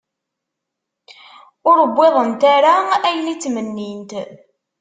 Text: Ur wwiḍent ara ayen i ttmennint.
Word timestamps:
Ur 1.69 1.77
wwiḍent 1.95 2.41
ara 2.55 2.75
ayen 3.07 3.31
i 3.33 3.35
ttmennint. 3.35 4.11